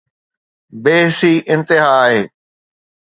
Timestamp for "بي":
0.83-0.95